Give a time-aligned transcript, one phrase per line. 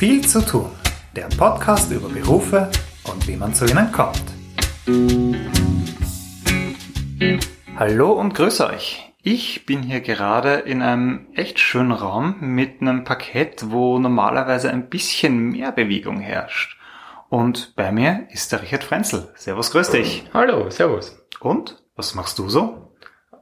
[0.00, 0.70] Viel zu tun.
[1.14, 2.70] Der Podcast über Berufe
[3.04, 4.24] und wie man zu ihnen kommt.
[7.76, 9.12] Hallo und grüß euch.
[9.22, 14.88] Ich bin hier gerade in einem echt schönen Raum mit einem Parkett, wo normalerweise ein
[14.88, 16.78] bisschen mehr Bewegung herrscht.
[17.28, 19.28] Und bei mir ist der Richard Frenzel.
[19.34, 20.24] Servus, grüß dich.
[20.32, 21.22] Hallo, servus.
[21.40, 21.76] Und?
[21.94, 22.94] Was machst du so?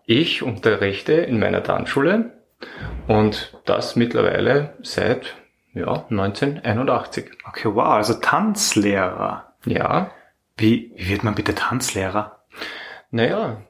[0.06, 2.42] Ich unterrichte in meiner Tanzschule
[3.06, 5.36] und das mittlerweile seit
[5.78, 7.30] ja, 1981.
[7.46, 9.54] Okay, wow, also Tanzlehrer.
[9.64, 10.10] Ja.
[10.56, 12.44] Wie, wie wird man bitte Tanzlehrer?
[13.10, 13.62] Naja,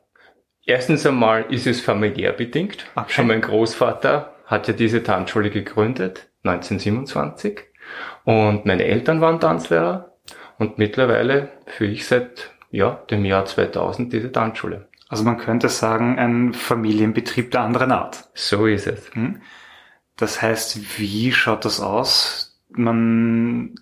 [0.65, 2.87] erstens einmal ist es familiär bedingt.
[2.95, 3.13] Okay.
[3.13, 7.61] Schon mein Großvater hat ja diese Tanzschule gegründet, 1927.
[8.25, 10.17] Und meine Eltern waren Tanzlehrer.
[10.59, 14.89] Und mittlerweile führe ich seit ja, dem Jahr 2000 diese Tanzschule.
[15.09, 18.29] Also man könnte sagen, ein Familienbetrieb der anderen Art.
[18.35, 19.15] So ist es.
[19.15, 19.41] Hm?
[20.19, 22.61] Das heißt, wie schaut das aus?
[22.71, 23.77] Man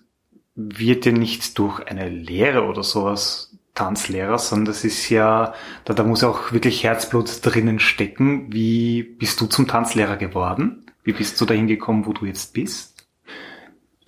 [0.55, 5.53] wird ja nicht durch eine Lehre oder sowas Tanzlehrer, sondern das ist ja,
[5.85, 8.51] da, da muss auch wirklich Herzblut drinnen stecken.
[8.51, 10.85] Wie bist du zum Tanzlehrer geworden?
[11.03, 13.07] Wie bist du dahin gekommen, wo du jetzt bist?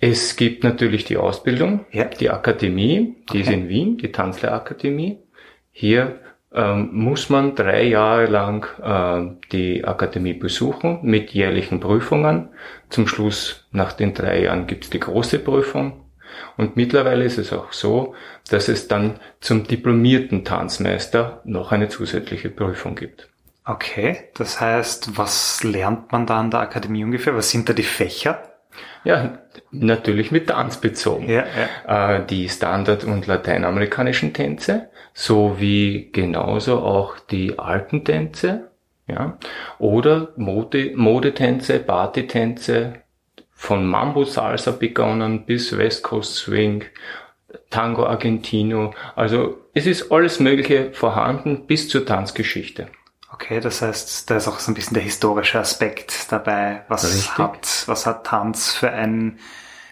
[0.00, 2.04] Es gibt natürlich die Ausbildung, Ja.
[2.06, 3.56] die Akademie, die ist Okay.
[3.56, 5.18] in Wien, die Tanzlehrakademie.
[5.72, 6.20] Hier
[6.52, 12.48] ähm, muss man drei Jahre lang ähm, die Akademie besuchen mit jährlichen Prüfungen.
[12.88, 16.04] Zum Schluss, nach den drei Jahren, gibt es die große Prüfung.
[16.56, 18.14] Und mittlerweile ist es auch so,
[18.50, 23.28] dass es dann zum diplomierten Tanzmeister noch eine zusätzliche Prüfung gibt.
[23.64, 27.36] Okay, das heißt, was lernt man da an der Akademie ungefähr?
[27.36, 28.49] Was sind da die Fächer?
[29.04, 29.38] Ja,
[29.70, 31.28] natürlich mit Tanz bezogen.
[31.28, 31.44] Ja,
[31.86, 32.16] ja.
[32.16, 38.70] äh, die Standard- und lateinamerikanischen Tänze, sowie genauso auch die alten Tänze,
[39.06, 39.38] ja,
[39.78, 42.94] oder Mode, Modetänze, Partytänze,
[43.52, 46.84] von Mambo Salsa begonnen bis West Coast Swing,
[47.68, 52.88] Tango Argentino, also es ist alles Mögliche vorhanden bis zur Tanzgeschichte.
[53.40, 56.84] Okay, das heißt, da ist auch so ein bisschen der historische Aspekt dabei.
[56.88, 57.38] Was Richtig.
[57.38, 59.38] hat, was hat Tanz für, ein,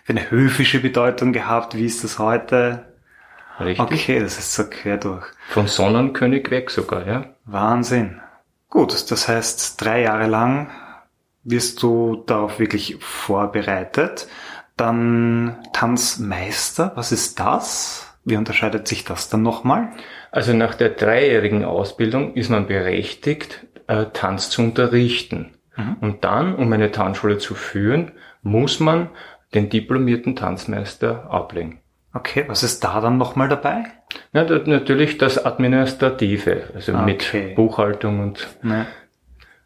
[0.04, 1.74] für eine höfische Bedeutung gehabt?
[1.74, 2.84] Wie ist das heute?
[3.58, 3.80] Richtig?
[3.80, 5.24] Okay, das ist so quer durch.
[5.48, 7.24] Von Sonnenkönig weg sogar, ja.
[7.46, 8.20] Wahnsinn.
[8.68, 10.70] Gut, das heißt, drei Jahre lang
[11.42, 14.28] wirst du darauf wirklich vorbereitet.
[14.76, 18.14] Dann Tanzmeister, was ist das?
[18.26, 19.88] Wie unterscheidet sich das dann nochmal?
[20.30, 25.54] Also nach der dreijährigen Ausbildung ist man berechtigt, äh, Tanz zu unterrichten.
[25.76, 25.96] Mhm.
[26.00, 28.12] Und dann, um eine Tanzschule zu führen,
[28.42, 29.10] muss man
[29.54, 31.80] den diplomierten Tanzmeister ablegen.
[32.12, 33.84] Okay, was ist da dann nochmal dabei?
[34.32, 37.04] Na, da, natürlich das Administrative, also Okay.
[37.04, 38.86] mit Buchhaltung und Ne,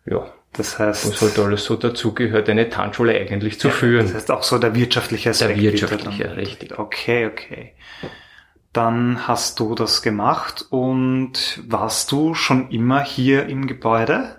[0.04, 4.06] ja, das heißt, was halt alles so dazugehört, eine Tanzschule eigentlich zu führen.
[4.06, 5.56] Das heißt auch so der wirtschaftliche Aspekt.
[5.56, 6.78] Der wirtschaftliche, richtig.
[6.78, 7.72] Okay, okay.
[8.72, 14.36] Dann hast du das gemacht und warst du schon immer hier im Gebäude?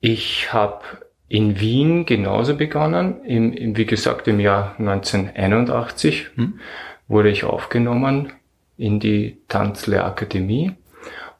[0.00, 0.82] Ich habe
[1.28, 3.24] in Wien genauso begonnen.
[3.24, 6.60] Im, im, wie gesagt, im Jahr 1981 Hm.
[7.08, 8.32] wurde ich aufgenommen
[8.76, 10.72] in die Tanzlehrakademie.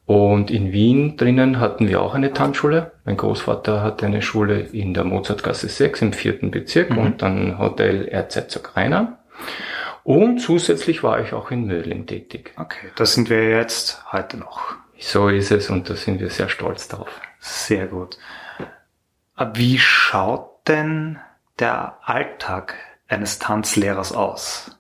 [0.07, 2.93] Und in Wien drinnen hatten wir auch eine Tanzschule.
[3.05, 6.99] Mein Großvater hatte eine Schule in der Mozartgasse 6 im vierten Bezirk Mhm.
[6.99, 9.19] und dann Hotel Erzherzog Rainer.
[10.05, 12.53] Und zusätzlich war ich auch in Mödling tätig.
[12.57, 14.75] Okay, da sind wir jetzt heute noch.
[14.99, 17.21] So ist es und da sind wir sehr stolz drauf.
[17.41, 18.19] Sehr gut.
[19.55, 21.19] Wie schaut denn
[21.59, 22.75] der Alltag
[23.09, 24.79] eines Tanzlehrers aus?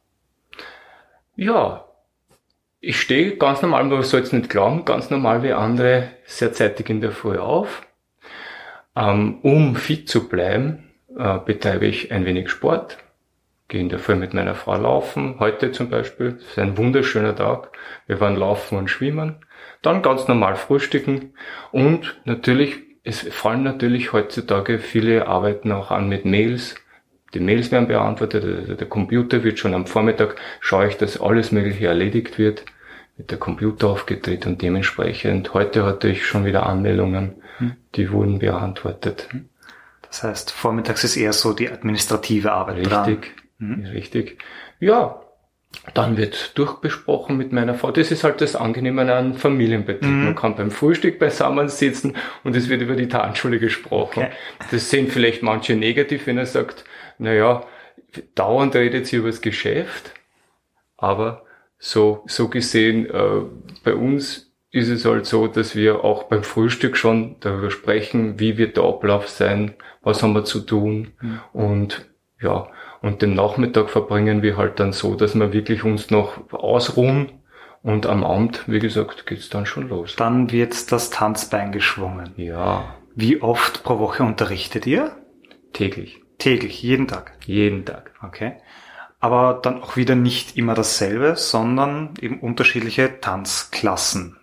[1.36, 1.84] Ja,
[2.80, 6.90] ich stehe ganz normal, man soll es nicht glauben, ganz normal wie andere sehr zeitig
[6.90, 7.86] in der Früh auf.
[8.94, 12.98] Ähm, um fit zu bleiben, äh, betreibe ich ein wenig Sport.
[13.74, 15.40] Gehe in der Früh mit meiner Frau laufen.
[15.40, 17.76] Heute zum Beispiel, es ist ein wunderschöner Tag.
[18.06, 19.44] Wir waren laufen und schwimmen.
[19.82, 21.34] Dann ganz normal frühstücken.
[21.72, 26.76] Und natürlich, es fallen natürlich heutzutage viele arbeiten auch an mit Mails.
[27.34, 31.50] Die Mails werden beantwortet, also der Computer wird schon am Vormittag, schaue ich, dass alles
[31.50, 32.64] Mögliche erledigt wird,
[33.16, 37.42] wird der Computer aufgedreht und dementsprechend, heute hatte ich schon wieder Anmeldungen,
[37.96, 39.28] die wurden beantwortet.
[40.02, 43.04] Das heißt, vormittags ist eher so die administrative Arbeit dran.
[43.04, 44.38] Richtig, richtig.
[44.80, 45.20] Ja,
[45.92, 47.90] dann wird durchbesprochen mit meiner Frau.
[47.90, 50.10] Das ist halt das Angenehme an einem Familienbetrieb.
[50.10, 50.24] Mhm.
[50.24, 54.24] Man kann beim Frühstück beisammen sitzen und es wird über die Tanzschule gesprochen.
[54.24, 54.32] Okay.
[54.70, 56.84] Das sehen vielleicht manche negativ, wenn er sagt,
[57.18, 57.64] naja,
[58.34, 60.12] dauernd redet sie über das Geschäft,
[60.96, 61.44] aber
[61.78, 63.42] so, so gesehen, äh,
[63.82, 68.58] bei uns ist es halt so, dass wir auch beim Frühstück schon darüber sprechen, wie
[68.58, 71.12] wird der Ablauf sein, was haben wir zu tun
[71.52, 72.08] und
[72.40, 72.68] Ja,
[73.04, 77.32] und den Nachmittag verbringen wir halt dann so, dass wir wirklich uns noch ausruhen
[77.82, 80.16] und am Abend, wie gesagt, geht's dann schon los.
[80.16, 82.30] Dann wird das Tanzbein geschwungen.
[82.36, 85.12] Ja, Wie oft pro Woche unterrichtet ihr?
[85.74, 86.22] täglich.
[86.38, 87.32] Täglich, jeden Tag.
[87.44, 88.12] Jeden Tag.
[88.22, 88.54] Okay.
[89.20, 94.38] Aber dann auch wieder nicht immer dasselbe, sondern eben unterschiedliche Tanzklassen.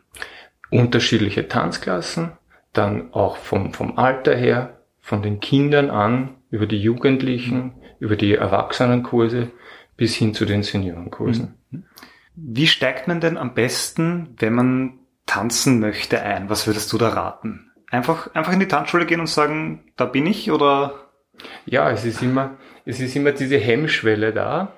[0.69, 2.33] Unterschiedliche Tanzklassen,
[2.73, 8.33] dann auch vom, vom Alter her, von den Kindern an, über die Jugendlichen, über die
[8.33, 9.51] Erwachsenenkurse
[9.95, 11.53] bis hin zu den Seniorenkursen.
[12.36, 16.50] Wie steigt man denn am besten, wenn man tanzen möchte, ein?
[16.50, 17.71] Was würdest du da raten?
[17.92, 21.12] Einfach, einfach in die Tanzschule gehen und sagen, da bin ich oder?
[21.65, 24.74] Ja, es ist immer, es ist immer diese Hemmschwelle da.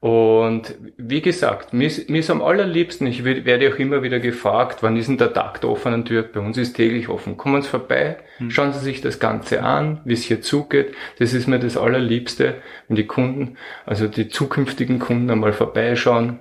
[0.00, 4.20] Und wie gesagt, mir ist, mir ist am allerliebsten, ich werd- werde auch immer wieder
[4.20, 6.22] gefragt, wann ist denn der Tag der offenen Tür?
[6.22, 7.36] Bei uns ist täglich offen.
[7.36, 8.18] Kommen Sie vorbei,
[8.48, 10.94] schauen Sie sich das Ganze an, wie es hier zugeht.
[11.18, 13.56] Das ist mir das Allerliebste, wenn die Kunden,
[13.86, 16.38] also die zukünftigen Kunden einmal vorbeischauen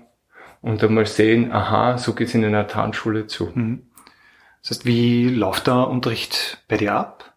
[0.61, 3.51] und einmal sehen, aha, so geht's in einer Tanzschule zu.
[4.61, 7.33] Das heißt, wie läuft der Unterricht bei dir ab?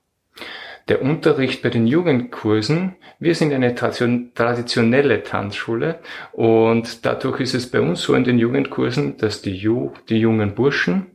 [0.90, 6.00] Der Unterricht bei den Jugendkursen, wir sind eine tradition- traditionelle Tanzschule
[6.32, 10.56] und dadurch ist es bei uns so in den Jugendkursen, dass die, Ju die jungen
[10.56, 11.06] Burschen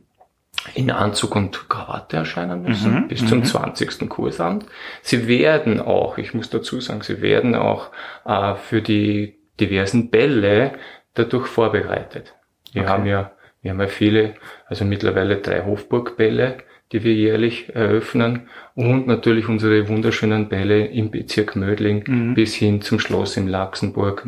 [0.74, 4.08] in Anzug und Krawatte erscheinen müssen Mhm, bis zum 20.
[4.08, 4.64] Kursamt.
[5.02, 7.90] Sie werden auch, ich muss dazu sagen, sie werden auch
[8.24, 10.72] äh, für die diversen Bälle
[11.12, 12.34] dadurch vorbereitet.
[12.72, 12.90] Wir Okay.
[12.90, 14.34] haben ja, wir haben ja viele,
[14.68, 16.58] also mittlerweile drei Hofburgbälle,
[16.92, 22.34] die wir jährlich eröffnen und natürlich unsere wunderschönen Bälle im Bezirk Mödling Mhm.
[22.34, 24.26] bis hin zum Schloss in Laxenburg.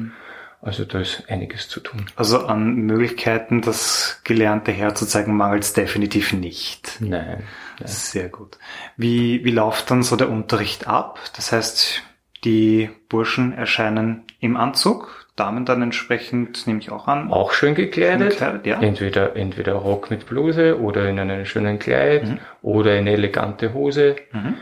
[0.61, 2.07] Also da ist einiges zu tun.
[2.17, 6.97] Also an Möglichkeiten, das gelernte herzuzeigen, mangelt es definitiv nicht.
[7.01, 7.45] Nein.
[7.79, 7.87] nein.
[7.87, 8.59] Sehr gut.
[8.97, 11.21] Wie, wie läuft dann so der Unterricht ab?
[11.37, 12.03] Das heißt,
[12.45, 17.31] die Burschen erscheinen im Anzug, Damen dann entsprechend, nehme ich auch an.
[17.31, 18.31] Auch schön gekleidet.
[18.31, 18.81] Gekleidet, ja.
[18.81, 22.39] Entweder, entweder Rock mit Bluse oder in einem schönen Kleid Mhm.
[22.63, 24.17] oder eine elegante Hose.
[24.33, 24.55] Mhm.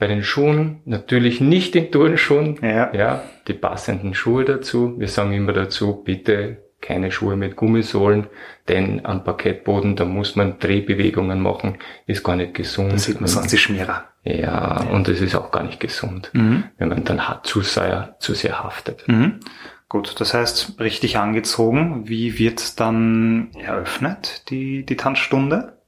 [0.00, 2.58] Bei den Schuhen natürlich nicht in Turnschuhen.
[2.62, 2.92] Ja.
[2.94, 4.94] Ja, die passenden Schuhe dazu.
[4.98, 8.28] Wir sagen immer dazu, bitte keine Schuhe mit Gummisohlen,
[8.68, 12.92] denn am Parkettboden, da muss man Drehbewegungen machen, ist gar nicht gesund.
[12.92, 14.04] Da sieht man sonst die Schmierer.
[14.36, 16.64] Ja, und es ist auch gar nicht gesund, Mhm.
[16.76, 19.06] wenn man dann zu sehr, zu sehr haftet.
[19.08, 19.40] Mhm.
[19.88, 22.08] Gut, das heißt, richtig angezogen.
[22.08, 25.78] Wie wird dann eröffnet, die, die Tanzstunde?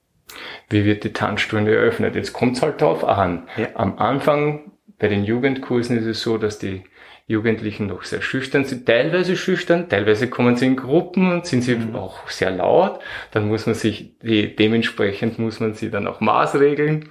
[0.70, 2.14] Wie wird die Tanzstunde eröffnet?
[2.14, 3.48] Jetzt kommt es halt drauf an.
[3.56, 3.69] Ja.
[3.75, 6.84] Am Anfang bei den Jugendkursen ist es so, dass die
[7.26, 11.78] Jugendlichen noch sehr schüchtern sind, teilweise schüchtern, teilweise kommen sie in Gruppen und sind sie
[11.94, 13.00] auch sehr laut.
[13.31, 17.08] Dann muss man sich, dementsprechend muss man sie dann auch maßregeln.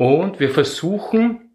[0.00, 1.50] Und wir versuchen,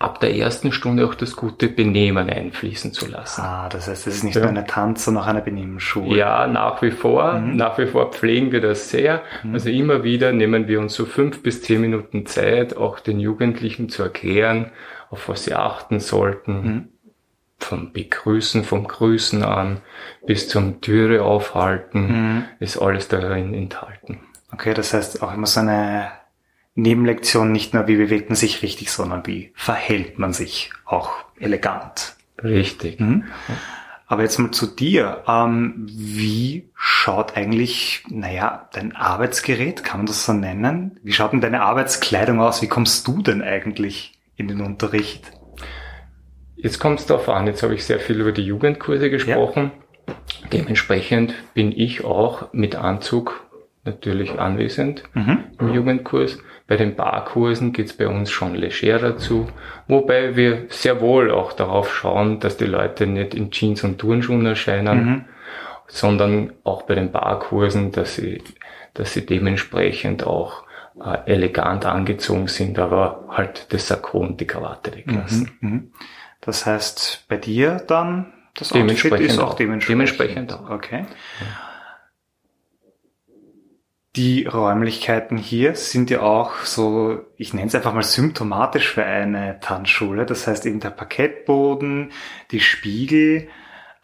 [0.00, 3.42] ab der ersten Stunde auch das gute Benehmen einfließen zu lassen.
[3.42, 4.40] Ah, das heißt, es ist nicht Ja.
[4.40, 6.16] nur eine Tanz, sondern auch eine Benehmensschule.
[6.18, 7.34] Ja, nach wie vor.
[7.38, 9.22] Nach wie vor pflegen wir das sehr.
[9.52, 13.88] Also immer wieder nehmen wir uns so fünf bis zehn Minuten Zeit, auch den Jugendlichen
[13.88, 14.72] zu erklären,
[15.10, 16.88] auf was sie achten sollten.
[17.60, 19.82] Vom Begrüßen, vom Grüßen an
[20.26, 24.18] bis zum Türe aufhalten, ist alles darin enthalten.
[24.52, 26.08] Okay, das heißt auch immer so eine
[26.74, 32.16] Nebenlektion, nicht nur wie bewegt man sich richtig, sondern wie verhält man sich auch elegant.
[32.42, 32.98] Richtig.
[34.06, 35.22] Aber jetzt mal zu dir.
[35.26, 40.98] Ähm, wie schaut eigentlich, naja, dein Arbeitsgerät, kann man das so nennen?
[41.02, 42.60] Wie schaut denn deine Arbeitskleidung aus?
[42.60, 45.32] Wie kommst du denn eigentlich in den Unterricht?
[46.56, 49.70] Jetzt kommt es darauf an, jetzt habe ich sehr viel über die Jugendkurse gesprochen.
[50.52, 53.43] Dementsprechend bin ich auch mit Anzug
[53.84, 55.04] natürlich anwesend
[55.58, 56.38] im Jugendkurs.
[56.66, 59.48] Bei den Barkursen geht es bei uns schon legerer zu,
[59.86, 64.46] wobei wir sehr wohl auch darauf schauen, dass die Leute nicht in Jeans und Turnschuhen
[64.46, 65.26] erscheinen,
[65.86, 68.42] sondern auch bei den Barkursen, dass sie,
[68.94, 70.64] dass sie dementsprechend auch
[70.98, 75.50] äh, elegant angezogen sind, aber halt das Sakko und die Krawatte weglassen.
[75.60, 75.92] Mhm.
[76.40, 79.54] Das heißt, bei dir dann, das Outfit ist auch auch.
[79.54, 79.90] dementsprechend.
[79.90, 80.70] Dementsprechend auch.
[80.70, 81.06] Okay.
[84.16, 89.58] Die Räumlichkeiten hier sind ja auch so, ich nenne es einfach mal symptomatisch für eine
[89.58, 90.24] Tanzschule.
[90.24, 92.12] Das heißt eben der Parkettboden,
[92.52, 93.48] die Spiegel.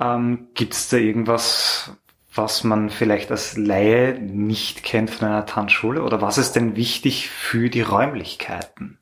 [0.01, 1.97] Ähm, Gibt es da irgendwas,
[2.35, 6.03] was man vielleicht als Laie nicht kennt von einer Tanzschule?
[6.03, 8.99] Oder was ist denn wichtig für die Räumlichkeiten?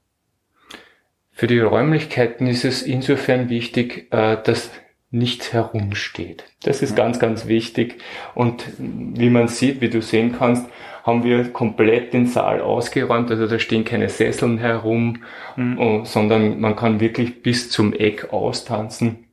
[1.33, 4.71] Für die Räumlichkeiten ist es insofern wichtig, äh, dass
[5.11, 6.45] nicht herumsteht.
[6.63, 7.97] Das ist ganz, ganz wichtig.
[8.35, 10.67] Und wie man sieht, wie du sehen kannst,
[11.03, 13.31] haben wir komplett den Saal ausgeräumt.
[13.31, 15.23] Also da stehen keine Sesseln herum,
[15.57, 16.05] mhm.
[16.05, 19.25] sondern man kann wirklich bis zum Eck austanzen.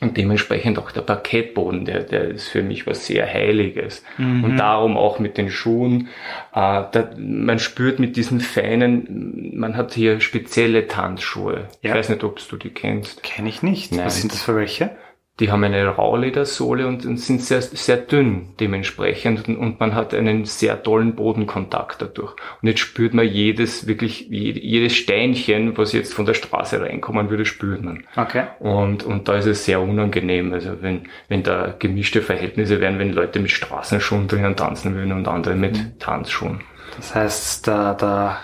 [0.00, 4.02] Und dementsprechend auch der Parkettboden, der, der ist für mich was sehr Heiliges.
[4.16, 4.44] Mhm.
[4.44, 6.08] Und darum auch mit den Schuhen.
[6.52, 11.68] Äh, da, man spürt mit diesen feinen, man hat hier spezielle Tanzschuhe.
[11.82, 11.90] Ja.
[11.90, 13.22] Ich weiß nicht, ob du die kennst.
[13.22, 13.92] Kenne ich nicht.
[13.92, 14.06] Nein.
[14.06, 14.96] Was sind das für welche?
[15.40, 20.82] Die haben eine Rauledersohle und sind sehr, sehr dünn dementsprechend und man hat einen sehr
[20.82, 22.34] tollen Bodenkontakt dadurch.
[22.60, 27.44] Und jetzt spürt man jedes, wirklich jedes Steinchen, was jetzt von der Straße reinkommen würde,
[27.44, 28.04] spürt man.
[28.16, 28.46] Okay.
[28.58, 30.52] Und, und da ist es sehr unangenehm.
[30.52, 35.28] Also wenn, wenn da gemischte Verhältnisse wären, wenn Leute mit Straßenschuhen drinnen tanzen würden und
[35.28, 35.98] andere mit mhm.
[36.00, 36.62] Tanzschuhen.
[36.96, 38.38] Das heißt, der, der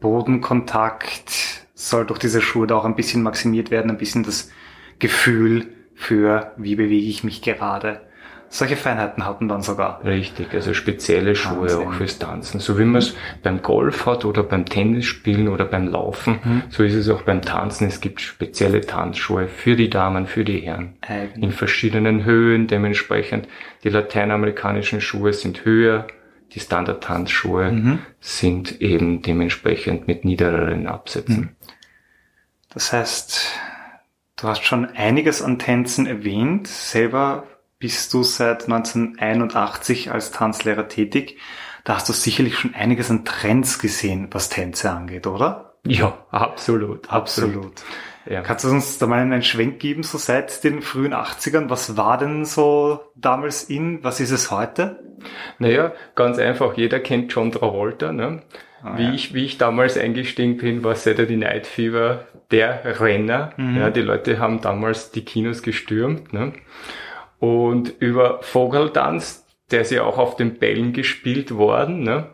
[0.00, 4.50] Bodenkontakt soll durch diese Schuhe da auch ein bisschen maximiert werden, ein bisschen das
[4.98, 5.66] Gefühl,
[5.98, 8.00] für wie bewege ich mich gerade.
[8.50, 10.02] Solche Feinheiten hatten dann sogar.
[10.04, 11.86] Richtig, also spezielle Schuhe Wahnsinn.
[11.86, 12.60] auch fürs Tanzen.
[12.60, 16.62] So wie man es beim Golf hat oder beim Tennisspielen oder beim Laufen, mhm.
[16.70, 17.88] so ist es auch beim Tanzen.
[17.88, 20.94] Es gibt spezielle Tanzschuhe für die Damen, für die Herren.
[21.02, 21.44] Eigentlich.
[21.44, 23.48] In verschiedenen Höhen dementsprechend.
[23.84, 26.06] Die lateinamerikanischen Schuhe sind höher,
[26.54, 27.98] die Standard-Tanzschuhe mhm.
[28.20, 31.56] sind eben dementsprechend mit niedereren Absätzen.
[32.72, 33.58] Das heißt,
[34.40, 36.68] Du hast schon einiges an Tänzen erwähnt.
[36.68, 37.44] Selber
[37.80, 41.38] bist du seit 1981 als Tanzlehrer tätig.
[41.84, 45.74] Da hast du sicherlich schon einiges an Trends gesehen, was Tänze angeht, oder?
[45.84, 47.10] Ja, absolut.
[47.10, 47.56] Absolut.
[47.56, 47.82] absolut.
[48.26, 48.42] Ja.
[48.42, 51.70] Kannst du uns da mal einen Schwenk geben, so seit den frühen 80ern?
[51.70, 54.04] Was war denn so damals in?
[54.04, 55.02] Was ist es heute?
[55.58, 56.76] Naja, ganz einfach.
[56.76, 58.12] Jeder kennt John Travolta.
[58.12, 58.42] Ne?
[58.82, 59.12] Ah, wie, ja.
[59.12, 63.52] ich, wie ich damals eingestiegen bin, war Saturday Night Fever der Renner.
[63.56, 63.76] Mhm.
[63.76, 66.32] Ja, die Leute haben damals die Kinos gestürmt.
[66.32, 66.52] Ne?
[67.38, 72.02] Und über Vogeltanz, der ist ja auch auf den Bällen gespielt worden.
[72.02, 72.26] Ne?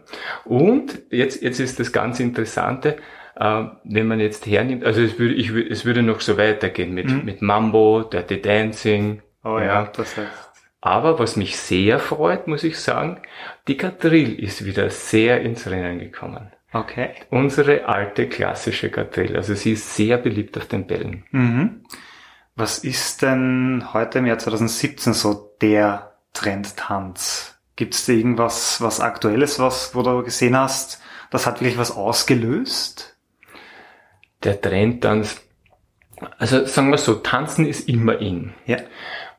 [0.45, 2.97] Und jetzt, jetzt ist das ganz Interessante,
[3.37, 7.11] äh, wenn man jetzt hernimmt, also es würde, ich, es würde noch so weitergehen mit,
[7.11, 7.25] mhm.
[7.25, 9.23] mit Mambo, Dirty Dancing.
[9.43, 10.44] Oh ja, ja, das heißt.
[10.85, 13.23] Aber was mich sehr freut, muss ich sagen,
[13.69, 16.53] die Quadrille ist wieder sehr ins Rennen gekommen.
[16.75, 17.14] Okay.
[17.31, 19.35] Unsere alte klassische Quadrille.
[19.38, 21.25] Also sie ist sehr beliebt auf den Bällen.
[21.31, 21.87] Mhm.
[22.55, 27.59] Was ist denn heute im Jahr 2017 so der Trendtanz?
[27.76, 31.00] Gibt es da irgendwas, was aktuelles, was, wo du gesehen hast,
[31.31, 33.17] das hat wirklich was ausgelöst?
[34.43, 35.41] Der Trendtanz,
[36.37, 38.53] also sagen wir so, tanzen ist immer in.
[38.67, 38.76] Ja.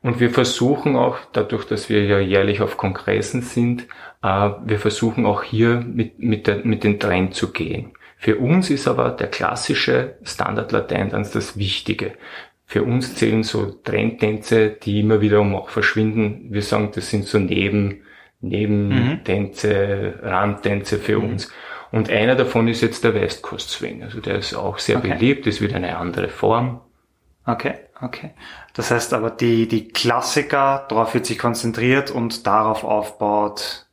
[0.06, 3.88] Und wir versuchen auch, dadurch, dass wir ja jährlich auf Kongressen sind,
[4.22, 7.90] äh, wir versuchen auch hier mit, mit, der, mit den Trend zu gehen.
[8.16, 12.12] Für uns ist aber der klassische Standard-Lateintanz das Wichtige.
[12.66, 16.46] Für uns zählen so Trendtänze, die immer wiederum auch verschwinden.
[16.50, 18.02] Wir sagen, das sind so Neben,
[18.40, 20.28] Nebentänze, mhm.
[20.28, 21.30] Randtänze für mhm.
[21.30, 21.52] uns.
[21.90, 24.04] Und einer davon ist jetzt der West Coast Swing.
[24.04, 25.14] Also der ist auch sehr okay.
[25.14, 26.80] beliebt, ist wieder eine andere Form.
[27.44, 28.30] Okay, okay.
[28.74, 33.86] Das heißt aber, die, die Klassiker, darauf wird sich konzentriert und darauf aufbaut,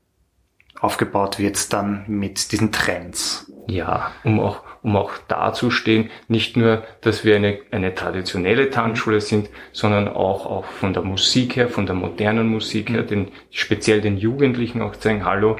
[0.79, 3.51] aufgebaut wird dann mit diesen Trends.
[3.67, 9.49] Ja, um auch, um auch dazustehen, nicht nur, dass wir eine, eine traditionelle Tanzschule sind,
[9.71, 13.07] sondern auch, auch von der Musik her, von der modernen Musik her, mhm.
[13.07, 15.55] den, speziell den Jugendlichen auch zeigen, hallo,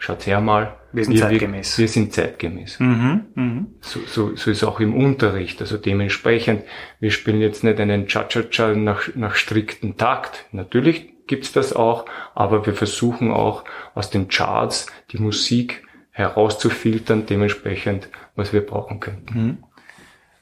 [0.00, 0.74] schaut her mal.
[0.92, 1.78] Wir sind wir, zeitgemäß.
[1.78, 2.80] Wir, wir sind zeitgemäß.
[2.80, 3.64] Mhm, mh.
[3.80, 5.60] so, so, so ist auch im Unterricht.
[5.60, 6.64] Also dementsprechend,
[6.98, 10.46] wir spielen jetzt nicht einen Cha-Cha-Cha nach, nach strikten Takt.
[10.50, 13.64] Natürlich gibt's das auch, aber wir versuchen auch
[13.94, 19.38] aus den Charts die Musik herauszufiltern, dementsprechend, was wir brauchen könnten.
[19.38, 19.64] Mhm.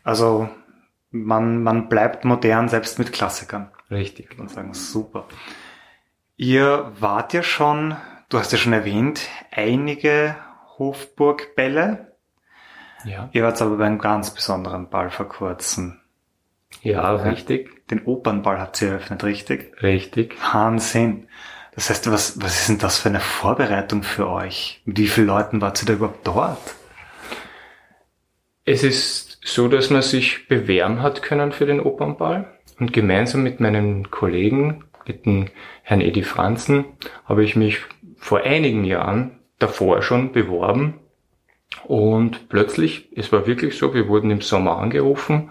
[0.02, 0.48] Also
[1.10, 3.70] man, man bleibt modern, selbst mit Klassikern.
[3.90, 4.30] Richtig.
[4.30, 5.26] Ich sagen, super.
[6.36, 7.96] Ihr wart ja schon
[8.28, 10.36] Du hast ja schon erwähnt, einige
[10.78, 12.12] Hofburgbälle.
[13.04, 13.30] Ja.
[13.32, 16.00] Ihr wart aber bei einem ganz besonderen Ball vor kurzem.
[16.82, 17.86] Ja, ja, richtig.
[17.86, 19.82] Den Opernball habt ihr eröffnet, richtig?
[19.82, 20.36] Richtig.
[20.52, 21.28] Wahnsinn.
[21.74, 24.82] Das heißt, was, was ist denn das für eine Vorbereitung für euch?
[24.84, 26.74] Mit wie vielen Leuten wart ihr da überhaupt dort?
[28.66, 33.60] Es ist so, dass man sich bewerben hat können für den Opernball und gemeinsam mit
[33.60, 35.46] meinen Kollegen, mit dem
[35.82, 36.84] Herrn Edi Franzen,
[37.24, 37.80] habe ich mich
[38.28, 41.00] vor einigen Jahren davor schon beworben
[41.84, 45.50] und plötzlich, es war wirklich so, wir wurden im Sommer angerufen,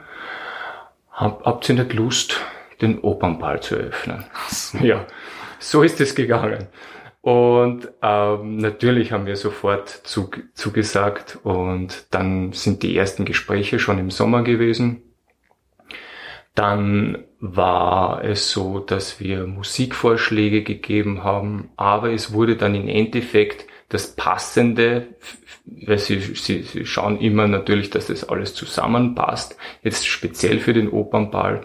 [1.11, 2.39] hab, habt ihr nicht Lust,
[2.79, 4.25] den Opernball zu öffnen?
[4.79, 5.07] Ja,
[5.57, 6.67] so ist es gegangen.
[7.21, 13.97] Und ähm, natürlich haben wir sofort zu, zugesagt und dann sind die ersten Gespräche schon
[13.97, 15.01] im Sommer gewesen.
[16.57, 23.67] Dann war es so, dass wir Musikvorschläge gegeben haben, aber es wurde dann im Endeffekt
[23.89, 25.05] das Passende,
[25.65, 30.89] weil sie, sie, sie schauen immer natürlich, dass das alles zusammenpasst, jetzt speziell für den
[30.89, 31.61] Opernball.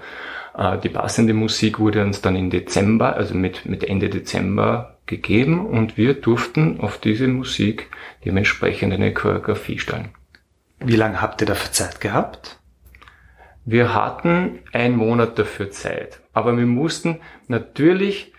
[0.58, 5.64] Äh, die passende Musik wurde uns dann im Dezember, also mit, mit Ende Dezember gegeben
[5.64, 7.88] und wir durften auf diese Musik
[8.26, 10.11] dementsprechend eine Choreografie stellen.
[10.80, 12.58] Wie lange habt ihr dafür Zeit gehabt?
[13.64, 18.33] Wir hatten einen Monat dafür Zeit, aber wir mussten natürlich,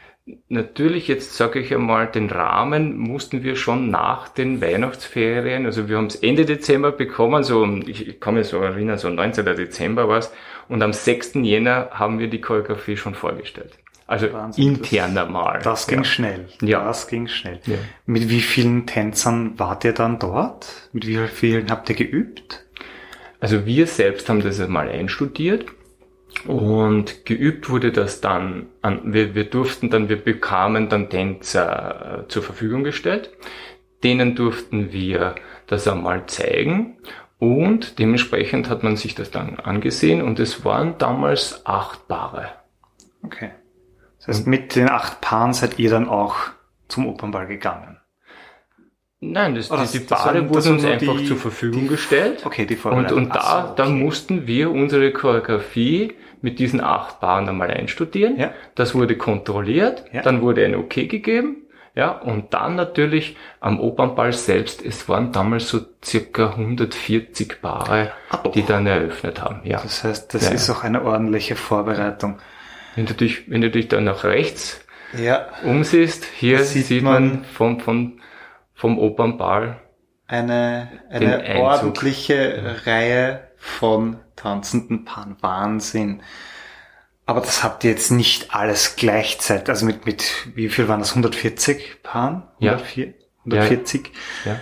[0.50, 5.98] natürlich jetzt sage ich einmal, den Rahmen mussten wir schon nach den Weihnachtsferien, also wir
[5.98, 9.46] haben es Ende Dezember bekommen, so ich kann mich so erinnern, so 19.
[9.46, 10.32] Dezember war es,
[10.68, 11.36] und am 6.
[11.36, 13.77] Jänner haben wir die Choreografie schon vorgestellt.
[14.06, 15.62] Also Wahnsinn, interner mal.
[15.63, 16.03] Das ging ja.
[16.03, 16.48] schnell.
[16.62, 16.84] Ja.
[16.84, 17.60] Das ging schnell.
[17.65, 17.77] Ja.
[18.06, 20.68] Mit wie vielen Tänzern wart ihr dann dort?
[20.92, 22.62] Mit wie vielen habt ihr geübt?
[23.43, 25.65] Also wir selbst haben das einmal einstudiert
[26.47, 32.27] und geübt wurde das dann, an, wir, wir durften dann, wir bekamen dann Tänzer äh,
[32.29, 33.31] zur Verfügung gestellt.
[34.01, 35.35] Denen durften wir
[35.67, 37.00] das einmal zeigen
[37.38, 42.47] und dementsprechend hat man sich das dann angesehen und es waren damals acht Paare.
[43.25, 43.51] Okay.
[44.19, 46.38] Das heißt, mit den acht Paaren seid ihr dann auch
[46.88, 47.97] zum Opernball gegangen?
[49.32, 52.46] Nein, das, das, die, die Paare wurden uns einfach die, zur Verfügung die, gestellt.
[52.46, 53.74] Okay, die Und, und da, so, okay.
[53.77, 58.38] da mussten wir unsere Choreografie mit diesen acht Paaren einmal einstudieren.
[58.38, 58.51] Ja.
[58.75, 60.22] Das wurde kontrolliert, ja.
[60.22, 61.58] dann wurde ein Okay gegeben.
[61.96, 68.39] Ja, und dann natürlich am Opernball selbst, es waren damals so circa 140 Paare, ah,
[68.50, 69.62] die dann eröffnet haben.
[69.63, 69.80] Ja.
[69.80, 70.56] Das heißt, das ja.
[70.56, 72.39] ist auch eine ordentliche Vorbereitung.
[72.96, 74.82] Wenn du dich, wenn du dich dann nach rechts
[75.15, 75.46] ja.
[75.63, 78.13] umsiehst, hier sieht, sieht man, man vom, vom
[78.84, 79.80] vom Opernball.
[80.28, 85.38] Eine, eine ordentliche Reihe von tanzenden Paaren.
[85.40, 86.22] Wahnsinn.
[87.25, 91.12] Aber das habt ihr jetzt nicht alles gleichzeitig, also mit, mit, wie viel waren das?
[91.12, 92.44] 140 Paaren?
[92.60, 93.13] 104, ja.
[93.46, 94.12] 140?
[94.44, 94.52] Ja.
[94.52, 94.60] ja.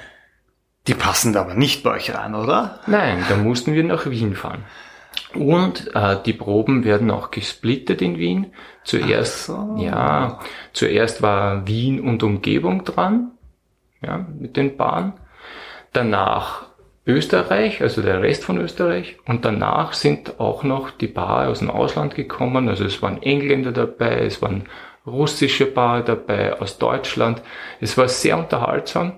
[0.85, 2.79] Die passen da aber nicht bei euch rein, oder?
[2.85, 4.65] Nein, da mussten wir nach Wien fahren.
[5.33, 8.53] Und äh, die Proben werden auch gesplittet in Wien.
[8.83, 9.77] Zuerst, so.
[9.79, 10.39] ja,
[10.73, 13.31] zuerst war Wien und Umgebung dran
[14.01, 15.13] ja, mit den Bahnen.
[15.93, 16.71] Danach
[17.05, 19.17] Österreich, also der Rest von Österreich.
[19.25, 22.69] Und danach sind auch noch die Paare aus dem Ausland gekommen.
[22.69, 24.65] Also es waren Engländer dabei, es waren
[25.05, 27.41] russische Paare dabei aus Deutschland.
[27.79, 29.13] Es war sehr unterhaltsam,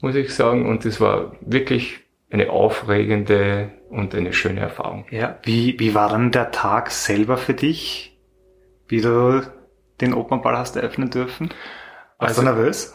[0.00, 0.68] muss ich sagen.
[0.68, 2.00] Und es war wirklich
[2.30, 5.06] eine aufregende und eine schöne Erfahrung.
[5.10, 8.16] Ja, wie, wie war dann der Tag selber für dich,
[8.86, 9.42] wie du
[10.00, 11.48] den Opernball hast eröffnen dürfen?
[12.18, 12.94] Warst also, du nervös?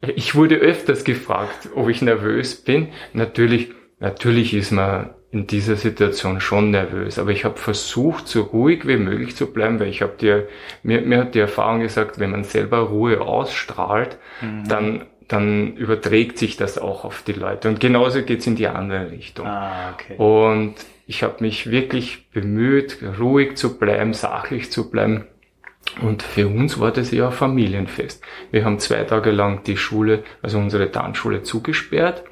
[0.00, 2.88] Ich wurde öfters gefragt, ob ich nervös bin.
[3.12, 8.86] Natürlich, natürlich ist man in dieser Situation schon nervös, aber ich habe versucht, so ruhig
[8.86, 10.48] wie möglich zu bleiben, weil ich habe dir,
[10.82, 14.68] mir, mir hat die Erfahrung gesagt, wenn man selber Ruhe ausstrahlt, mhm.
[14.68, 17.68] dann dann überträgt sich das auch auf die Leute.
[17.68, 19.46] Und genauso geht's in die andere Richtung.
[19.46, 20.16] Ah, okay.
[20.16, 20.74] Und
[21.06, 25.26] ich habe mich wirklich bemüht, ruhig zu bleiben, sachlich zu bleiben.
[26.00, 28.22] Und für uns war das ja Familienfest.
[28.50, 32.24] Wir haben zwei Tage lang die Schule, also unsere Tanzschule zugesperrt.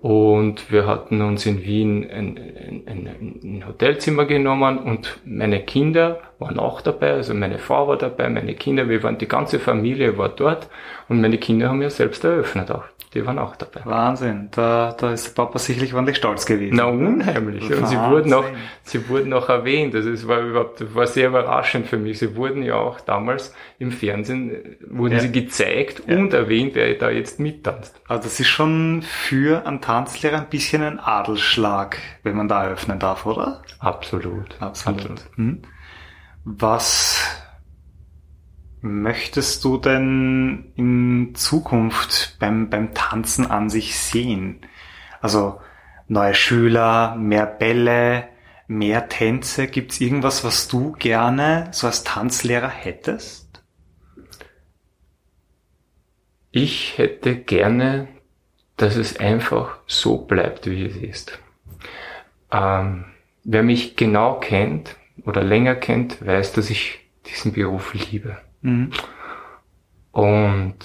[0.00, 2.38] Und wir hatten uns in Wien ein,
[2.86, 3.08] ein,
[3.42, 8.54] ein, Hotelzimmer genommen und meine Kinder waren auch dabei, also meine Frau war dabei, meine
[8.54, 10.68] Kinder, wir waren, die ganze Familie war dort
[11.08, 13.80] und meine Kinder haben ja selbst eröffnet auch die waren auch dabei.
[13.84, 16.76] Wahnsinn, da, da ist der Papa sicherlich ordentlich stolz gewesen.
[16.76, 17.62] Na, unheimlich.
[17.62, 17.78] Wahnsinn.
[17.78, 18.44] Und sie wurden auch,
[18.82, 19.94] sie wurden auch erwähnt.
[19.94, 22.18] Also es war überhaupt, das war sehr überraschend für mich.
[22.18, 25.20] Sie wurden ja auch damals im Fernsehen, wurden ja.
[25.20, 26.16] sie gezeigt ja.
[26.16, 28.00] und erwähnt, wer da jetzt mittanzt.
[28.08, 32.98] Also das ist schon für einen Tanzlehrer ein bisschen ein Adelsschlag, wenn man da eröffnen
[32.98, 33.62] darf, oder?
[33.78, 34.56] Absolut.
[34.60, 34.98] Absolut.
[35.00, 35.20] Absolut.
[35.36, 35.62] Hm.
[36.44, 37.24] Was
[38.82, 44.60] möchtest du denn in Zukunft beim, beim Tanzen an sich sehen?
[45.22, 45.58] Also
[46.06, 48.28] neue Schüler, mehr Bälle,
[48.66, 49.68] mehr Tänze.
[49.68, 53.64] Gibt's irgendwas, was du gerne so als Tanzlehrer hättest?
[56.50, 58.06] Ich hätte gerne,
[58.76, 61.38] dass es einfach so bleibt, wie es ist.
[62.52, 63.06] Ähm,
[63.44, 68.38] wer mich genau kennt oder länger kennt, weiß, dass ich diesen Beruf liebe.
[68.62, 68.90] Mhm.
[70.12, 70.76] Und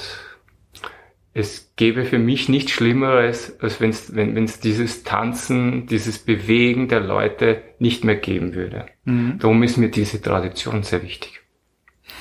[1.34, 7.00] es gäbe für mich nichts Schlimmeres, als wenn's, wenn es dieses Tanzen, dieses Bewegen der
[7.00, 8.88] Leute nicht mehr geben würde.
[9.06, 9.40] Mhm.
[9.40, 11.42] Darum ist mir diese Tradition sehr wichtig.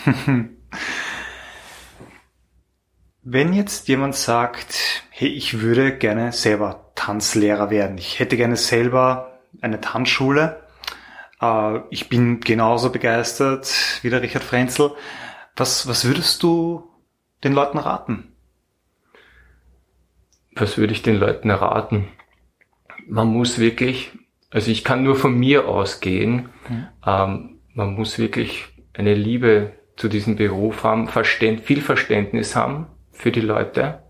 [3.22, 9.40] Wenn jetzt jemand sagt, hey, ich würde gerne selber Tanzlehrer werden, ich hätte gerne selber
[9.60, 10.62] eine Tanzschule,
[11.90, 14.90] ich bin genauso begeistert wie der Richard Frenzel.
[15.56, 16.88] Was, was würdest du
[17.44, 18.32] den Leuten raten?
[20.52, 22.08] Was würde ich den Leuten raten?
[23.06, 24.10] Man muss wirklich,
[24.50, 26.88] also ich kann nur von mir ausgehen, mhm.
[27.06, 33.30] ähm, man muss wirklich eine Liebe zu diesem Beruf haben, Verständ, viel Verständnis haben für
[33.30, 34.02] die Leute.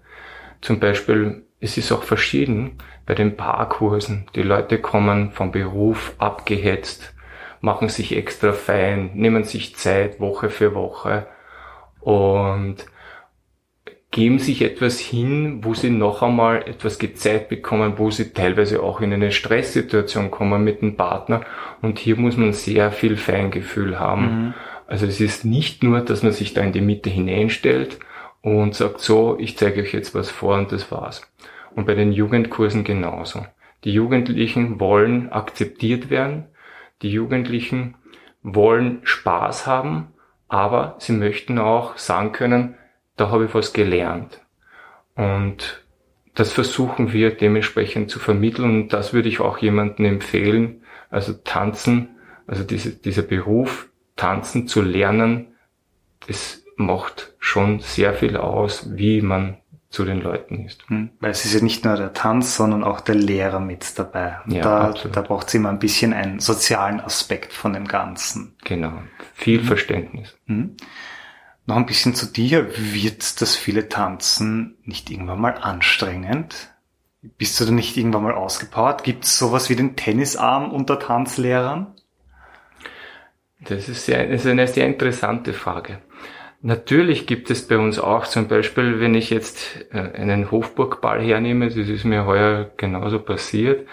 [0.61, 4.27] Zum Beispiel, es ist auch verschieden bei den Paarkursen.
[4.35, 7.15] Die Leute kommen vom Beruf abgehetzt,
[7.61, 11.27] machen sich extra fein, nehmen sich Zeit Woche für Woche
[12.01, 12.87] und
[14.11, 19.01] geben sich etwas hin, wo sie noch einmal etwas gezeigt bekommen, wo sie teilweise auch
[19.01, 21.43] in eine Stresssituation kommen mit dem Partner.
[21.83, 24.23] Und hier muss man sehr viel Feingefühl haben.
[24.23, 24.55] Mhm.
[24.87, 27.99] Also es ist nicht nur, dass man sich da in die Mitte hineinstellt
[28.41, 31.31] und sagt, so, ich zeige euch jetzt was vor und das war's.
[31.75, 33.45] Und bei den Jugendkursen genauso.
[33.85, 36.47] Die Jugendlichen wollen akzeptiert werden,
[37.03, 37.97] die Jugendlichen
[38.43, 40.09] wollen Spaß haben,
[40.49, 42.77] aber sie möchten auch sagen können,
[43.17, 44.41] da habe ich was gelernt.
[45.15, 45.85] Und
[46.35, 50.83] das versuchen wir dementsprechend zu vermitteln und das würde ich auch jemandem empfehlen.
[51.11, 52.11] Also tanzen,
[52.47, 55.49] also diese, dieser Beruf, tanzen zu lernen,
[56.27, 59.59] das macht schon sehr viel aus, wie man
[59.91, 60.89] zu den Leuten ist.
[60.89, 61.11] Hm.
[61.21, 64.39] Weil es ist ja nicht nur der Tanz, sondern auch der Lehrer mit dabei.
[64.47, 68.55] Ja, da, da braucht es immer ein bisschen einen sozialen Aspekt von dem Ganzen.
[68.65, 68.93] Genau,
[69.35, 69.65] viel mhm.
[69.65, 70.37] Verständnis.
[70.47, 70.77] Mhm.
[71.65, 72.71] Noch ein bisschen zu dir.
[72.77, 76.71] Wird das viele Tanzen nicht irgendwann mal anstrengend?
[77.21, 79.05] Bist du da nicht irgendwann mal ausgepowert?
[79.05, 81.95] Gibt es sowas wie den Tennisarm unter Tanzlehrern?
[83.61, 86.01] Das ist, sehr, das ist eine sehr interessante Frage.
[86.61, 91.67] Natürlich gibt es bei uns auch zum Beispiel, wenn ich jetzt äh, einen Hofburgball hernehme,
[91.69, 93.87] das ist mir heuer genauso passiert,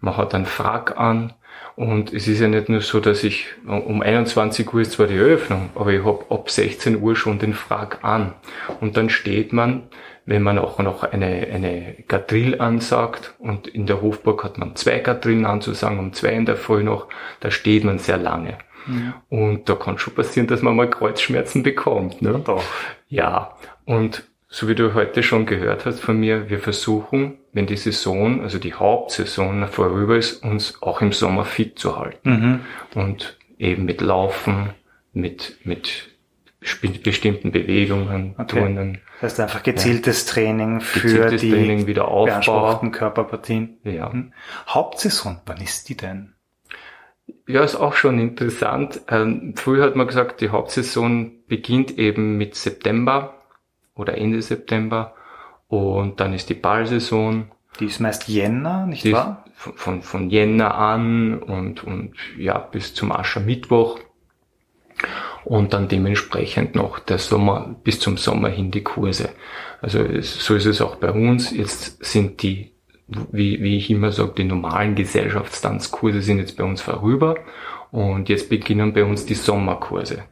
[0.00, 1.34] man hat einen Frack an
[1.76, 5.16] und es ist ja nicht nur so, dass ich um 21 Uhr ist zwar die
[5.16, 8.34] Eröffnung, aber ich habe ab 16 Uhr schon den Frack an.
[8.80, 9.84] Und dann steht man,
[10.26, 14.98] wenn man auch noch eine, eine Gadrill ansagt und in der Hofburg hat man zwei
[14.98, 17.08] Gadrillen anzusagen, um zwei in der Früh noch,
[17.40, 18.58] da steht man sehr lange.
[18.86, 19.14] Mhm.
[19.28, 22.22] Und da kann schon passieren, dass man mal Kreuzschmerzen bekommt.
[22.22, 22.40] Ne?
[22.44, 22.62] Doch.
[23.08, 27.76] Ja, und so wie du heute schon gehört hast von mir, wir versuchen, wenn die
[27.76, 32.30] Saison, also die Hauptsaison vorüber ist, uns auch im Sommer fit zu halten.
[32.30, 32.60] Mhm.
[33.00, 34.70] Und eben mit Laufen,
[35.12, 36.10] mit, mit
[37.02, 38.58] bestimmten Bewegungen, okay.
[38.58, 39.00] Turnen.
[39.20, 40.32] Das heißt einfach gezieltes ja.
[40.32, 43.78] Training für gezieltes die Training, wieder beanspruchten Körperpartien.
[43.84, 44.08] Ja.
[44.08, 44.32] Mhm.
[44.68, 46.34] Hauptsaison, wann ist die denn?
[47.46, 49.00] Ja, ist auch schon interessant.
[49.08, 53.34] Ähm, früher hat man gesagt, die Hauptsaison beginnt eben mit September
[53.94, 55.14] oder Ende September
[55.68, 57.50] und dann ist die Ballsaison.
[57.78, 59.44] Die ist meist Jänner, nicht die wahr?
[59.54, 63.98] Von, von Jänner an und, und ja, bis zum Aschermittwoch.
[65.44, 69.30] Und dann dementsprechend noch der Sommer, bis zum Sommer hin die Kurse.
[69.80, 71.50] Also so ist es auch bei uns.
[71.50, 72.72] Jetzt sind die
[73.30, 77.36] wie, wie ich immer sage, die normalen Gesellschaftstanzkurse sind jetzt bei uns vorüber
[77.90, 80.24] und jetzt beginnen bei uns die Sommerkurse.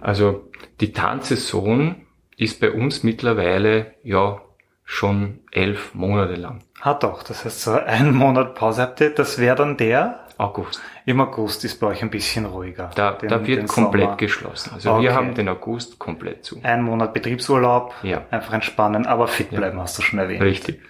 [0.00, 0.48] Also
[0.80, 1.96] die Tanzsaison
[2.36, 4.40] ist bei uns mittlerweile ja
[4.84, 6.62] schon elf Monate lang.
[6.80, 10.20] Ah doch, das heißt so einen Monat Pause habt ihr, das wäre dann der?
[10.38, 10.82] August.
[11.06, 12.90] Im August ist bei euch ein bisschen ruhiger.
[12.94, 14.16] Da, den, da wird komplett Sommer.
[14.18, 14.70] geschlossen.
[14.74, 15.04] Also okay.
[15.04, 16.60] wir haben den August komplett zu.
[16.62, 18.22] Ein Monat Betriebsurlaub, ja.
[18.30, 19.84] einfach entspannen, aber fit bleiben, ja.
[19.84, 20.42] hast du schon erwähnt.
[20.42, 20.82] Richtig.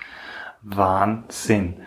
[0.66, 1.82] Wahnsinn.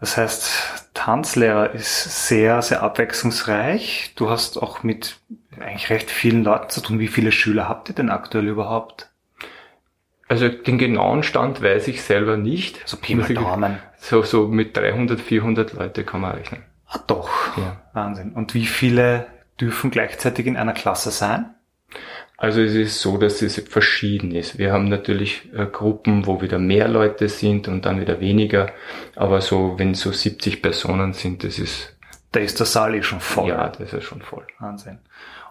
[0.00, 4.12] Das heißt, Tanzlehrer ist sehr, sehr abwechslungsreich.
[4.16, 5.18] Du hast auch mit
[5.58, 6.98] eigentlich recht vielen Leuten zu tun.
[6.98, 9.08] Wie viele Schüler habt ihr denn aktuell überhaupt?
[10.28, 12.80] Also den genauen Stand weiß ich selber nicht.
[12.86, 13.78] So Pi mal Daumen.
[13.98, 16.62] So, so mit 300, 400 Leute kann man rechnen.
[16.86, 17.30] Ah doch.
[17.56, 17.80] Ja.
[17.92, 18.32] Wahnsinn.
[18.32, 19.26] Und wie viele
[19.60, 21.54] dürfen gleichzeitig in einer Klasse sein?
[22.40, 24.56] Also es ist so, dass es verschieden ist.
[24.56, 28.70] Wir haben natürlich äh, Gruppen, wo wieder mehr Leute sind und dann wieder weniger.
[29.14, 31.94] Aber so, wenn so 70 Personen sind, das ist...
[32.32, 33.50] Da ist der Saal eh schon voll.
[33.50, 34.46] Ja, das ist schon voll.
[34.58, 35.00] Wahnsinn.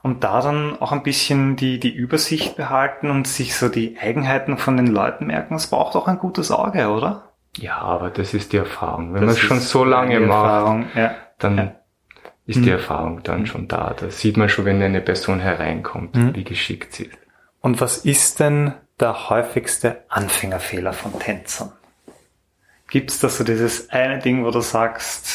[0.02, 4.58] Und da dann auch ein bisschen die, die Übersicht behalten und sich so die Eigenheiten
[4.58, 7.34] von den Leuten merken, das braucht auch ein gutes Auge, oder?
[7.56, 9.14] Ja, aber das ist die Erfahrung.
[9.14, 11.14] Wenn man es schon so lange macht, ja.
[11.38, 11.72] dann ja
[12.50, 12.64] ist mhm.
[12.64, 13.96] die Erfahrung dann schon da.
[13.98, 16.36] Da sieht man schon, wenn eine Person hereinkommt, mhm.
[16.36, 17.18] wie geschickt sie ist.
[17.62, 21.72] Und was ist denn der häufigste Anfängerfehler von Tänzern?
[22.90, 25.30] Gibt es da so dieses eine Ding, wo du sagst,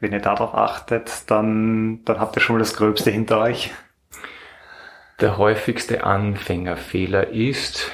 [0.00, 3.70] wenn ihr darauf achtet, dann, dann habt ihr schon mal das Gröbste hinter euch?
[5.20, 7.90] Der häufigste Anfängerfehler ist,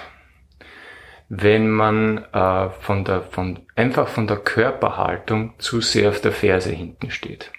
[1.28, 6.72] wenn man äh, von der, von, einfach von der Körperhaltung zu sehr auf der Ferse
[6.72, 7.52] hinten steht.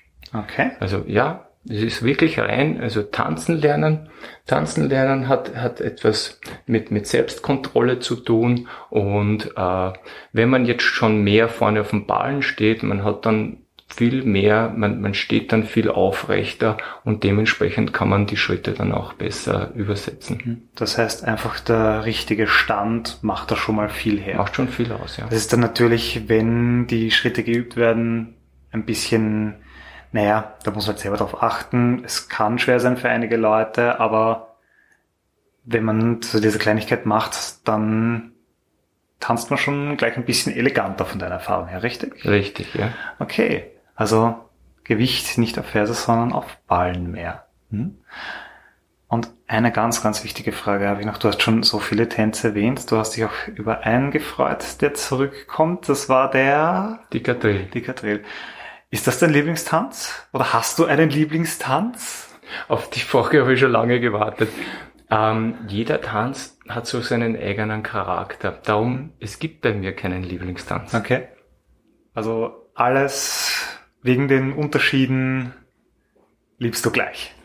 [0.43, 0.71] Okay.
[0.79, 4.09] Also ja, Es ist wirklich rein, also tanzen lernen.
[4.45, 8.67] Tanzen lernen hat, hat etwas mit, mit Selbstkontrolle zu tun.
[8.91, 9.93] Und äh,
[10.31, 14.73] wenn man jetzt schon mehr vorne auf dem Ballen steht, man hat dann viel mehr,
[14.75, 19.71] man, man steht dann viel aufrechter und dementsprechend kann man die Schritte dann auch besser
[19.75, 20.41] übersetzen.
[20.43, 20.61] Mhm.
[20.75, 24.37] Das heißt, einfach der richtige Stand macht da schon mal viel her.
[24.37, 25.25] Macht schon viel aus, ja.
[25.25, 28.35] Das ist dann natürlich, wenn die Schritte geübt werden,
[28.71, 29.55] ein bisschen,
[30.15, 32.01] naja, da muss man halt selber drauf achten.
[32.05, 34.55] Es kann schwer sein für einige Leute, aber
[35.65, 38.31] wenn man so diese Kleinigkeit macht, dann
[39.19, 42.23] tanzt man schon gleich ein bisschen eleganter von deiner Erfahrung her, richtig?
[42.23, 42.93] Richtig, ja.
[43.19, 43.65] Okay.
[43.93, 44.35] Also
[44.85, 47.47] Gewicht nicht auf Ferse, sondern auf Ballen mehr.
[47.71, 47.97] Hm?
[49.09, 51.17] Und eine ganz, ganz wichtige Frage habe ich noch.
[51.17, 52.89] Du hast schon so viele Tänze erwähnt.
[52.89, 55.89] Du hast dich auch über einen gefreut, der zurückkommt.
[55.89, 56.99] Das war der...
[57.11, 58.23] Die Kadrill.
[58.95, 60.25] Ist das dein Lieblingstanz?
[60.31, 62.29] Oder hast du einen Lieblingstanz?
[62.69, 64.47] Auf die Frage habe ich schon lange gewartet.
[65.11, 68.53] Ähm, jeder Tanz hat so seinen eigenen Charakter.
[68.53, 70.93] Darum, es gibt bei mir keinen Lieblingstanz.
[70.93, 71.27] Okay.
[72.13, 73.67] Also alles
[74.01, 75.53] wegen den Unterschieden
[76.57, 77.35] liebst du gleich.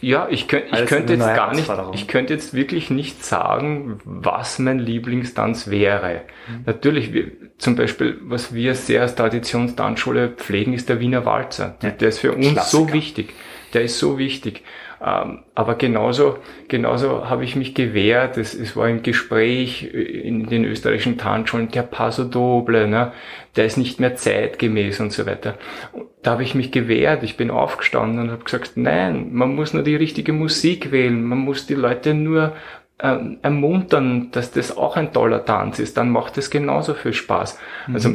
[0.00, 4.58] Ja, ich, könnt, ich könnte jetzt gar nicht, ich könnte jetzt wirklich nicht sagen, was
[4.58, 6.22] mein Lieblingstanz wäre.
[6.48, 6.62] Mhm.
[6.66, 11.76] Natürlich, wir, zum Beispiel, was wir sehr als Traditionstanzschule pflegen, ist der Wiener Walzer.
[11.82, 12.84] Ja, der ist für uns Klassiker.
[12.86, 13.34] so wichtig.
[13.72, 14.62] Der ist so wichtig.
[15.04, 18.36] Ähm, aber genauso, genauso habe ich mich gewehrt.
[18.38, 23.12] Es, es war im Gespräch in den österreichischen Tanzschulen der Paso Doble, ne?
[23.56, 25.58] der ist nicht mehr zeitgemäß und so weiter.
[26.22, 27.22] Da habe ich mich gewehrt.
[27.22, 31.22] Ich bin aufgestanden und habe gesagt, nein, man muss nur die richtige Musik wählen.
[31.22, 32.54] Man muss die Leute nur
[32.98, 35.96] ähm, ermuntern, dass das auch ein toller Tanz ist.
[35.96, 37.58] Dann macht es genauso viel Spaß.
[37.86, 37.94] Mhm.
[37.94, 38.10] Also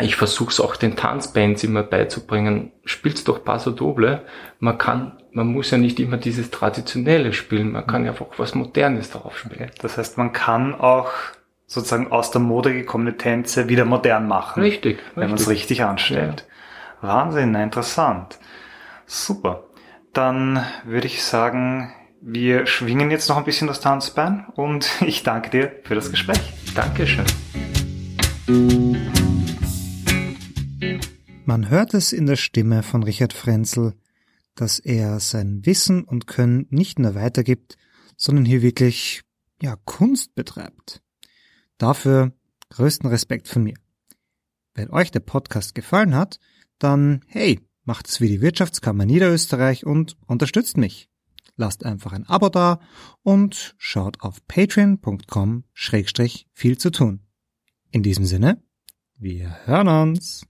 [0.00, 2.72] ich versuche es auch den Tanzbands immer beizubringen.
[2.84, 4.22] Spielt's doch Paso Doble.
[4.60, 7.72] Man kann, man muss ja nicht immer dieses Traditionelle spielen.
[7.72, 9.70] Man kann ja einfach was Modernes darauf spielen.
[9.80, 11.10] Das heißt, man kann auch
[11.66, 14.62] sozusagen aus der Mode gekommene Tänze wieder modern machen.
[14.62, 15.00] Richtig.
[15.14, 16.46] Wenn man es richtig anstellt.
[17.02, 17.08] Ja.
[17.08, 18.38] Wahnsinn, interessant.
[19.06, 19.64] Super.
[20.12, 25.50] Dann würde ich sagen, wir schwingen jetzt noch ein bisschen das Tanzbein und ich danke
[25.50, 26.52] dir für das Gespräch.
[26.74, 27.24] Dankeschön.
[31.48, 33.94] Man hört es in der Stimme von Richard Frenzel,
[34.54, 37.78] dass er sein Wissen und Können nicht nur weitergibt,
[38.18, 39.22] sondern hier wirklich,
[39.62, 41.00] ja, Kunst betreibt.
[41.78, 42.34] Dafür
[42.68, 43.76] größten Respekt von mir.
[44.74, 46.38] Wenn euch der Podcast gefallen hat,
[46.78, 51.08] dann hey, macht's wie die Wirtschaftskammer Niederösterreich und unterstützt mich.
[51.56, 52.78] Lasst einfach ein Abo da
[53.22, 57.20] und schaut auf patreon.com schrägstrich viel zu tun.
[57.90, 58.62] In diesem Sinne,
[59.20, 60.46] wir hören uns.